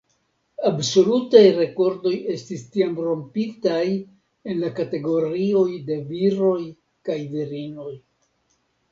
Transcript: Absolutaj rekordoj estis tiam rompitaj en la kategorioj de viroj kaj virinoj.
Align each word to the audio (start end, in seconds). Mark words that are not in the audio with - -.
Absolutaj 0.67 1.41
rekordoj 1.57 2.13
estis 2.35 2.63
tiam 2.75 2.95
rompitaj 3.07 3.83
en 4.53 4.63
la 4.63 4.71
kategorioj 4.79 5.65
de 5.91 5.99
viroj 6.07 6.57
kaj 7.11 7.19
virinoj. 7.35 7.93